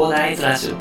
[0.00, 0.76] コーダーイズラジオ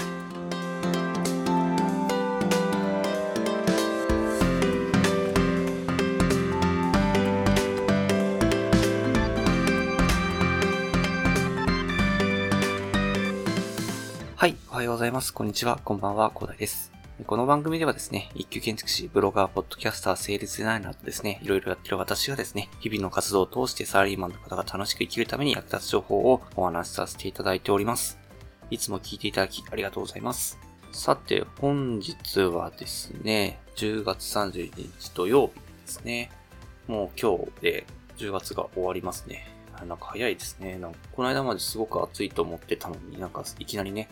[14.37, 15.33] はい、おはようございます。
[15.33, 15.81] こんにちは。
[15.83, 16.31] こんばんは。
[16.31, 16.93] コーダイです。
[17.27, 28.18] この番組ではですね、一級建築士、ブロガー、ポッドキャスター、セールスデザイナーとですね、いろいろやってる私がですね、日々の活動を通してサラリーマンの方が楽しく生きるために役立つ情報をお話しさせていただいております。
[28.71, 30.59] いつも聞いていただきありがとうございます。
[30.91, 36.31] さて、本日はですね、10月31日土曜日ですね。
[36.87, 37.85] もう今日で
[38.17, 39.47] 10月が終わりますね。
[39.87, 40.77] なんか早いですね。
[40.77, 44.07] なんかこの間まですごく暑いと思ってたのになんかいきなりね、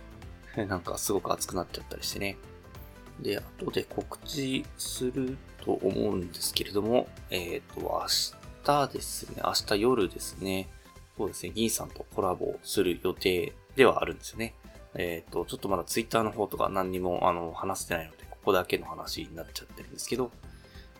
[0.56, 2.36] なんかすごく暑くなっちゃったりしてね。
[3.20, 8.06] で、後で告知すると思うんですけれども、えっ、と、明
[8.64, 10.68] 日ですね、明日夜ですね、
[11.16, 14.54] そうですね、銀さんとコラボする予定ではあるんですよね。
[14.94, 20.30] えっ、と、ちょっとまだツイッターの方とか何にもあの話してないので、ここだけの話になっちゃってるんですけど、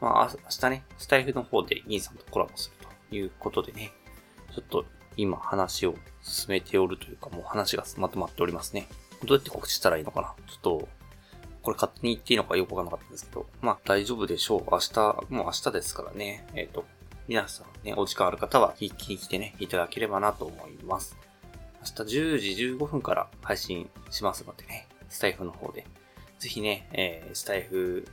[0.00, 3.92] まあ、明日ね、スタイフの方で銀さんとコラボするということでね、
[4.54, 4.84] ちょっと
[5.16, 8.86] 今話を進めておるというか、もう話がまとまっておりますね。
[9.24, 10.34] どうやって告知したらいいのかな？
[10.46, 10.88] ちょっと、
[11.62, 14.64] これ勝手に言っていいのかよくわかんなかったんですけど、まあ大丈夫でしょう。
[14.70, 16.46] 明日、もう明日ですからね。
[16.54, 16.84] えっ、と、
[17.26, 21.16] 皆さんね、お時間ある方は聞きに来てね、いただければなと思います。
[21.80, 25.86] 明日10時15分から配信しますのでね、スタイフの方で。
[26.38, 28.06] ぜひね、えー、スタイフ、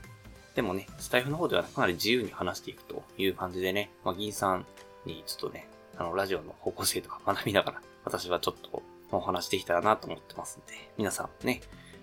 [0.56, 4.66] でもね、スタイフの方ではかなり自由に話していくという感じでね、まあ、銀さん
[5.06, 11.62] にちょっとね、あの、ラジオの方向性とか学びながら、私はちょっとお話できたらなと思ってますんで、皆さんね、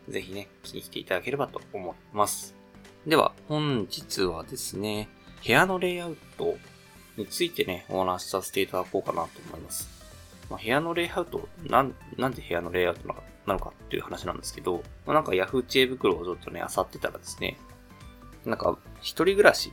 [0.09, 2.55] ぜひね、聞きに来ていただければと思います。
[3.07, 5.09] では、本日はですね、
[5.45, 6.57] 部屋のレイアウト
[7.17, 10.02] についてね、お話しさせていただこうかなと思います。
[10.51, 13.15] まあ、部屋のレイアウト、なん、なんで部屋のレイアウトな
[13.55, 17.57] のかっていう話なんですけど、まあ、なんか Yahoo 知恵袋をちょっとね、漁ってたらですね、
[18.45, 19.73] なんか、一人暮らし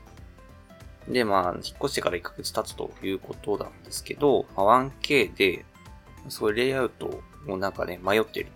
[1.08, 5.66] で、まあ、引っ越してから1ヶ月経つということなんですけど、まあ、1K で、
[6.28, 8.52] そういうレイアウトをなんかね、迷っている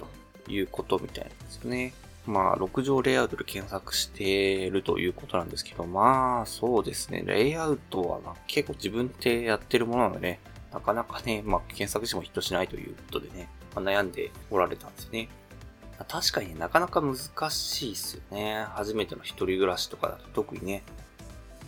[0.46, 1.94] ということみたいなんですよね。
[2.26, 7.24] まあ、6畳レイアウトで検索しているということなんですけど、まあ、そうですね。
[7.26, 10.40] レイアウトは、まあ、結構自分でやってるものなのでね、
[10.74, 15.30] なかなかね、まあ、検索してもヒットしないということでね、まあ、悩んでおられたんですよね。
[16.00, 17.16] ま確かにね、なかなか難
[17.52, 18.66] しいですよね。
[18.72, 20.84] 初めての一人暮らしとかだと特にね。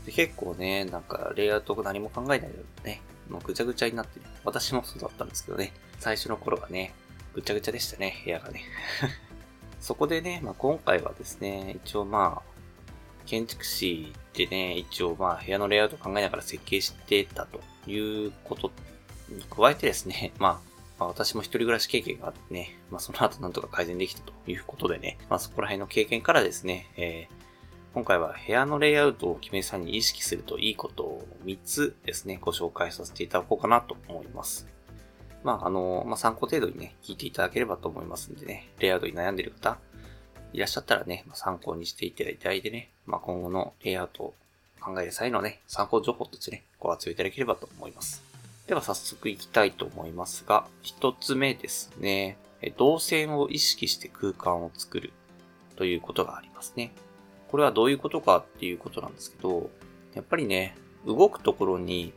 [0.05, 2.49] で結構ね、なんか、レイアウト何も考えないで
[2.83, 6.93] ね、もうぐちゃぐちゃになってね、私もそうだったんですけどね、最初の頃はね、
[7.33, 8.61] ぐちゃぐちゃでしたね、部屋がね。
[9.79, 12.55] そこでね、まあ、今回はですね、一応まあ、
[13.25, 18.71] 建築士でね、一応まあ、部屋のレイアウト考えながら設計してたということ
[19.49, 27.45] 加えてですね、 まあ、まあ、私も一人暮らし経験があってね、まあ、その後なんとか改善できたということでね、まあ、そこら辺の経験からですね、えー
[27.95, 34.67] 今回は部屋のレイアウトを決める際に意識するといいことを3つですね、ご紹介させていただこうかなと思います。
[35.45, 39.77] まあ、あの、まあ、参考程度にね、聞いていただければと思いますんでね、レイアウトに悩んでいる方、
[40.51, 44.33] いらっしゃったらね、参考にしていただいてね、まあ、今後のレイアウトを
[44.81, 48.24] 考える際のね、参考情報としてね、ご活用いただければと思います。
[48.67, 52.37] では早速いきたいと思いますが、一つ目ですね、
[52.77, 55.13] 動線を意識して空間を作る
[55.75, 56.91] ということがありますね。
[57.47, 59.69] これはどういうことかっていうことなんですけど、
[60.15, 62.11] やっぱりね、動くところに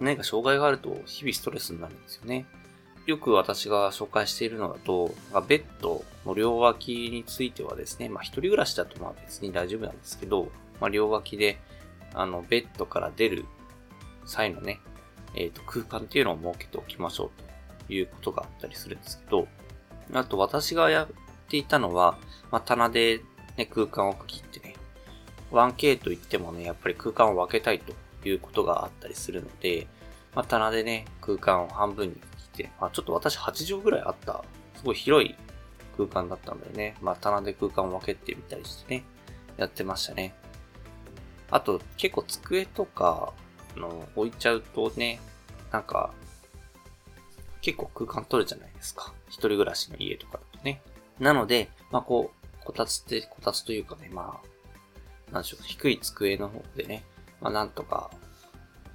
[0.00, 2.46] 何か障害があると日々ストレスになるんですよね。
[3.06, 5.14] よく私が紹介しているのだと、
[5.48, 11.58] ベッドの両脇についてはですね、まあ一人暮らしだとまあ別に大丈夫なんですけど、まあ両脇で、
[12.12, 13.46] あの、ベッドから出る
[14.26, 14.80] 際のね、
[15.34, 19.48] えっ、と、空間っていうのを設けておきましょうということがあったりするんですけど、
[20.12, 21.08] あと私がやっ
[21.48, 22.18] ていたのは、
[22.50, 23.22] まあ棚で
[23.56, 24.74] ね、空間を区切ってね、
[25.50, 27.92] 1K といってもね、やっぱり空間を分けたいと
[28.28, 29.86] いうことがあったりするので、
[30.34, 34.44] まあ、棚でね、空間を半分に切って、まあ、ちょっと私8畳ぐらいあった、
[34.76, 35.34] すごい広い
[35.96, 39.04] 空間だったのでね、まあ、棚で空間を分けてみたりしてね、
[39.56, 40.34] やってましたね。
[41.50, 43.32] あと、結構机とか、
[43.76, 45.20] の、置いちゃうとね、
[45.72, 46.12] なんか、
[47.60, 49.12] 結構空間取るじゃないですか。
[49.28, 50.80] 一人暮らしの家とかだとね。
[51.18, 54.40] なので、まあ、こう、こたつって、こたつというかね、ま
[55.30, 57.04] あ、なんでしょう、低い机の方でね、
[57.40, 58.10] まあ、なんとか、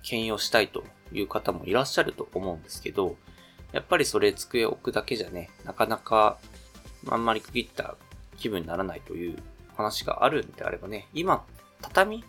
[0.04, 3.16] 兼用したいという方もいらっしゃると思うんですけど、
[3.72, 6.38] やっぱりそれ机置くだけじゃね、なかなか、
[7.10, 7.96] あんまり区切った
[8.38, 9.38] 気分にならないという
[9.76, 11.46] 話があるんであればね、今、
[11.82, 12.24] 畳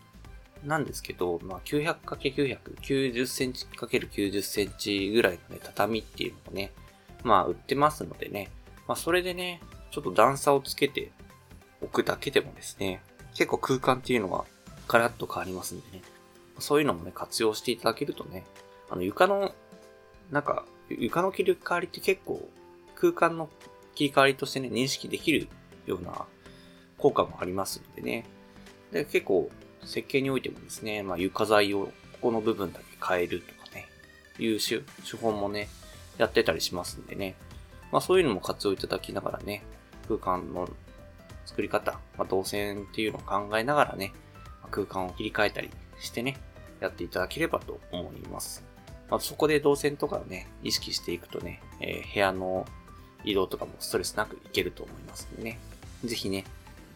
[0.65, 6.73] なんですけど、まあ、900×900、90センチ ×90 センチぐらいのね、畳っていうのをね、
[7.23, 8.51] まあ、売ってますのでね、
[8.87, 11.11] まあ、それでね、ちょっと段差をつけて
[11.81, 13.03] おくだけでもですね、
[13.35, 14.45] 結構空間っていうのは
[14.89, 16.03] ガラッと変わりますんでね。
[16.59, 18.45] そういうのもね、活用していただけるとね、
[18.89, 19.53] あの床の、
[20.31, 22.49] なんか、床の切り替わりって結構
[22.95, 23.49] 空間の
[23.95, 25.49] 切り替わりとしてね、認識できる
[25.87, 26.27] ような
[26.99, 28.25] 効果もありますのでね。
[28.93, 29.51] で、結構
[29.85, 33.87] 設計においてもですね、まあ床材をここの部分だけ変えるとかね、
[34.39, 34.83] いう手
[35.17, 35.69] 本もね、
[36.19, 37.35] やってたりしますんでね。
[37.93, 39.63] まあそういうのも活用いただきながらね、
[40.09, 40.69] 空間の
[41.47, 44.13] 作り方、まあ、動線っていうのを考えながらね、
[44.71, 45.71] 空間を切り替えたり
[46.01, 46.37] してね、
[46.81, 48.65] やっていただければと思います。
[49.11, 52.67] まあ、そこで動線とかをね、意識していくとね、えー、部屋の
[53.25, 55.59] 移動とかもストレスなくいけると思いますんでね。
[56.05, 56.45] ぜひね、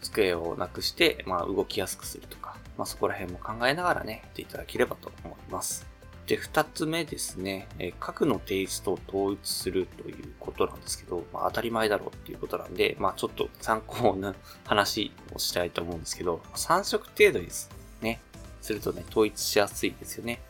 [0.02, 5.86] 机をなくして、まあ、動きやすくするとか、まあ、そこら辺も考えながらね、やっていただければと思います。
[6.28, 14.34] で、二つ目ですね、えー、核のテイストを統一するということなんですけど、まあ、当たり前だろうっていうことなんで、まあ、ちょっと参考な
[14.64, 17.70] 話をしたいと思うんですけど、3色程度です
[18.00, 18.20] ね、
[18.60, 20.40] するとね、統一しやすいですよね。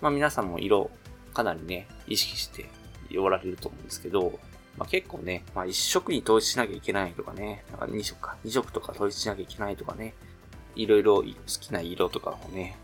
[0.00, 0.90] まあ、皆さんも色、
[1.34, 2.66] かなりね、意識して
[3.18, 4.38] おられると思うんですけど、
[4.78, 10.14] まあ、結構ね、まあ、1色に統一しなきゃいけないとかね、なんか2色か、2色とか統一しなきゃいけないとかね、
[10.76, 11.24] いろいろ好
[11.60, 12.76] きな色とかをね、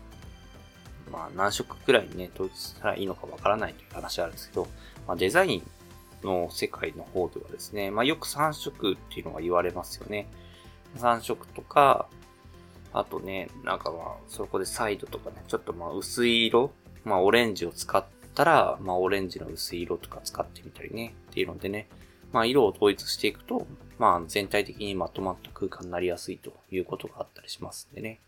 [1.11, 4.67] まあ何色くらいにね、統一したらいいのかわからないという話があるんですけど、
[5.07, 5.63] まあデザイン
[6.23, 10.27] の世界の方ではですね、まあよく3色っていうのが言われますよね。
[10.97, 12.07] 3色とか、
[12.93, 16.71] あとね、なんかまあ、そこでサイドとかね、ちょっとまあ薄い色、
[17.05, 21.87] まあオレンジを使ったら、まあオレンジの薄い色とか使ってみたりね、っていうのでね、
[22.31, 23.67] まあ色を統一していくと、
[23.99, 28.19] まあ全体的にまとまった空間になりやすいということがあったりしますんでね。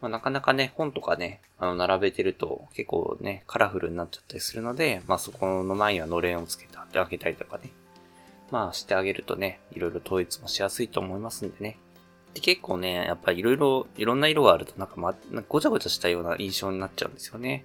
[0.00, 7.70] まあ、なかなかね、本とかね、あの、並べてると結構ね、カラフルになっちゃったりするので、まあ、そこの前にはのれんをつけてあげたりとかね。
[8.50, 11.78] まあ、してあげるとね、いろいろ統一もしやすいと思いますんでね。
[12.34, 17.64] で、結構ね、やっぱりいろいろ、いろんな色があるとなんかま、なんかごちゃごちゃしたような印象になっちゃうんですよね。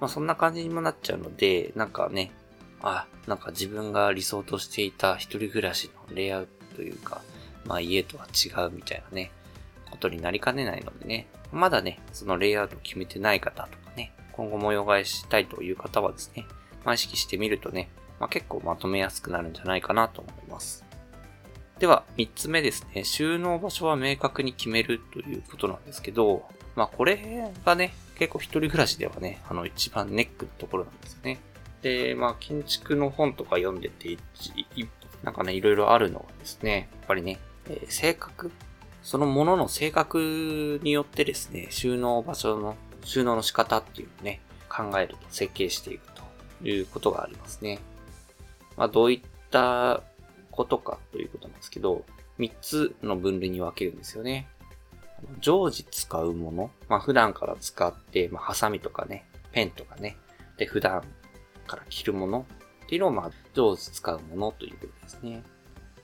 [0.00, 2.32] まあ、そんな感じにもなっちゃうので、なんかね、
[2.80, 7.22] あ、なんか自分が理想としていた一人暮らしのレイアウトというか、
[7.64, 9.32] まあ家とは違うみたいなね、
[9.90, 16.46] ことになりかねないのでね、まだね、そのレイアウト決めてない方とかね、今後模様替えしたいという方はですね、
[16.84, 17.88] まあ、意識してみるとね、
[18.20, 20.84] まあ、結構まとめやすくなるんじゃないかなと思います。
[21.80, 23.02] では、三つ目ですね。
[23.02, 31.38] 収納場所は明確に決めるということなんですけど、まあこれがね、結構一人暮らしではね、あの一番ネックのところなんですよね。
[31.82, 34.88] で、まあ建築の本とか読んでて一、
[35.22, 37.38] なんかね、いろいろあるのはですね、やっぱりね、
[37.68, 38.50] えー、性格
[39.02, 47.78] そのものの性格によってですね、収納場所の、収納の仕方っていうのをね、考えると、設計していくということがありますね。
[48.76, 49.20] まあ、どういっ
[49.50, 50.02] た
[50.50, 52.04] ことかということなんですけど、
[52.38, 54.46] 3つの分類に分けるんですよね。
[55.40, 60.16] 常時使うもの、まあ、普段から使って、まあ、ハサミとかね、ペンとかね、
[60.58, 61.02] で、普段
[61.66, 62.46] から着るもの
[62.88, 65.42] っていうのを、まあ、常時使うものということですね。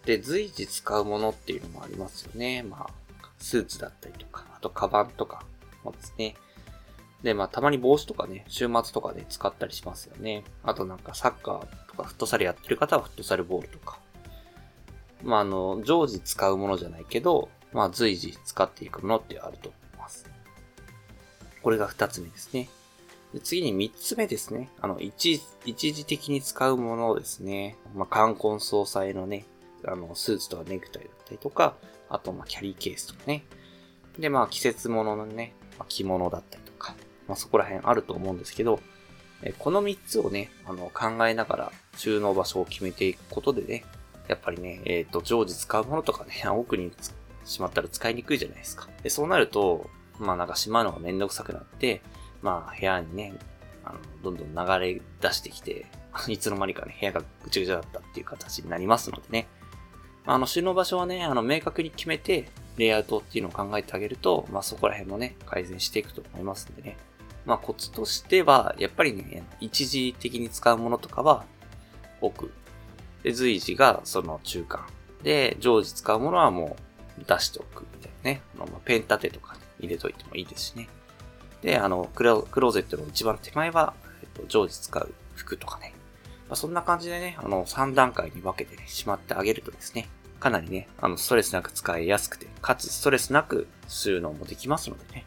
[0.04, 2.62] で、随時使うものっていうのもありますよね。
[2.62, 5.46] まあ、スーツだったりとか、あとカバンとか
[5.82, 6.36] もですね。
[7.22, 10.44] で、まあ、たまに帽子とかね、週末とかで使ったりしますよね。
[10.62, 13.98] あとなんかサッカーとかフットサルやってる方はフットサルボールとか。
[15.22, 20.26] まあ、あの、常時使うものじゃないけど、まあ、随時使っていくものってあると思います。
[21.62, 22.68] これが二つ目ですね。
[23.34, 24.70] で次に三つ目ですね。
[24.80, 27.76] あの、一、一時的に使うものですね。
[27.94, 29.44] まあ、冠婚葬祭のね、
[29.84, 31.74] あの、スーツとかネクタイだったりとか、
[32.08, 33.44] あと、ま、キャリーケースとかね。
[34.18, 36.94] で、まあ、季節物のね、まあ、着物だったりとか、
[37.26, 38.78] まあ、そこら辺あると思うんですけど、
[39.42, 43.84] えこの3つをね、あの、考えながら収納場所を決めていくことでね、
[44.28, 46.92] やっぱりね、えっ、ー、と、常時使うものとかね、 奥に
[47.44, 48.88] しまったら使いにくいじゃないですか。
[49.02, 52.00] で、そうなると、まあなんかしまうのがめんどくさくなって、
[52.44, 53.32] まあ部屋にね、
[53.84, 55.86] あの、どんどん流れ出してきて、
[56.28, 59.48] いつの間にかね、部屋がぐちゃぐちゃだったっていう形になりますのでね、
[60.26, 66.96] あの、収納場所はね、あの、明確に決めて、レイアウトっていうのを考えてあげると、まあ、そこら辺もね、改善していくと思いますんでね。
[67.46, 71.44] まあ、コツとしては、やっぱりね、一時的に使うものとかは、
[72.20, 72.52] 奥。
[73.22, 74.86] で、随時がその中間。
[75.22, 76.76] で、常時使うものはも
[77.18, 78.42] う出しておくみたいなね。
[78.58, 80.88] まあ、ペン立てとかに入れといてもいいですしね。
[81.64, 85.94] で、あの、クローゼットの一番手前は、えっと、常時使う服とかね。
[86.46, 90.06] まあ、そんな感じでね、あの、3段階に分けてね、しまってあげるとですね、
[90.40, 95.24] かなりね、あの、ストレスなく使いやすくて、かつストレスなく収納もできますのでね。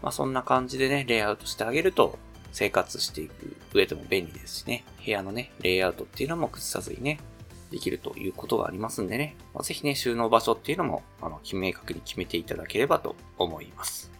[0.00, 2.18] まあ、そんな感じでね、レイアウトしてあげると、
[2.52, 7.18] 生活していく上でも便利ですしね、部屋のね、レイアウトっていうのも崩さずにね、
[7.70, 14.13] できるということがありますんでね、まあ、ぜひね、収納場所っていうのも、あの、明確に決めていただければと思います。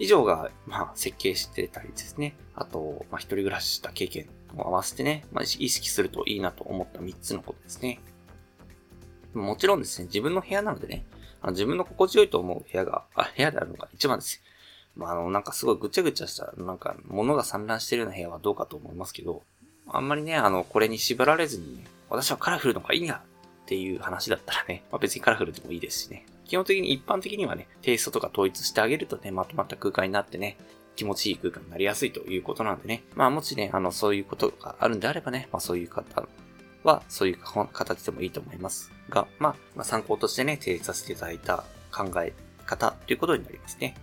[0.00, 2.34] 以上が、まあ、設計してたりですね。
[2.54, 8.00] あと、まあ、一人暮らしした経験も合わせてね、まあ、意識するといいなと思った3つのことですね。
[9.34, 11.04] もちろんですね、自分の部屋なのでね、
[11.42, 14.42] あの自分の心地よいと思う部屋が、あ、部屋であるのが一番です。
[14.96, 19.42] まあ、あの、なんかすごいぐちゃぐちゃした、なんか物が散乱してるような部屋はどうかと思いますけど、
[19.86, 23.22] あんまりね、あの、これに縛られずにね、私はカラフルの方がいいんだ
[23.64, 26.24] っていう話だったらね、まあ、別にカラフルでもいいですしね。
[26.50, 30.56] 基本的に一般的にはね、テイストとか統一してあげるとね、まとまった空間になってね、
[30.96, 33.04] 気持ちいい空間になりやすいということなんでね。
[33.14, 36.26] まあもしね、あの、そういうことがあるんであればね、まあそういう方
[36.82, 37.38] は、そういう
[37.72, 42.32] 形でもいいと思いますが、まあ、まあ、参考としてね、提出させていただいた考え
[42.66, 43.94] 方ということになりますね。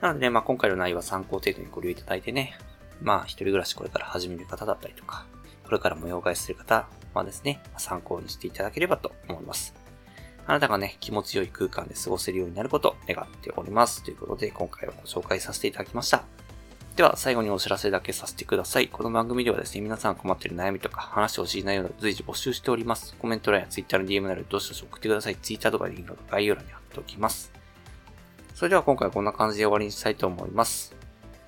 [0.00, 2.56] なのでね、まあ今回の内容は参考程度にご利用いただいてね、
[3.02, 5.26] まあ一人暮らしこれから始める方だったりとか、
[5.64, 9.87] これから模様替えする方はですね、参考にしていただければと思います。
[10.48, 14.02] あなたがね、気持ちよい空間で過ごせるようになることを願っております。
[14.02, 16.24] ということで、今回はご紹介させていただきました。
[16.96, 18.88] では、最後にお知らせだけさせてください。
[18.88, 23.14] この番組ではですね、皆さん困っている悩みとか、話してほしい内容など随時募集しております。
[23.18, 25.36] コメント欄や Twitter の DM などどしどし送ってください。
[25.36, 27.52] Twitter とかリンクが概要欄に貼っておきます。
[28.54, 30.96] それでは今回はこんな感じで終わりにしたいと思います。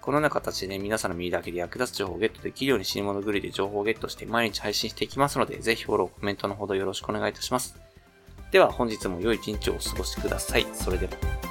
[0.03, 7.90] このような形でね、皆さんの耳だけで役立つ情報をゲットできるように死に物狂いで情報をゲットして毎日配信していきますので、ぜひフォロー、コメントのほどよろしくお願いいたします。
[8.51, 10.67] では本日も良い一日をお過ごしください。
[10.73, 11.50] それでは。